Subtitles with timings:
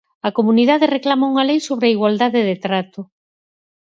[0.27, 3.01] A comunidade reclama unha lei sobre a igualdade de trato.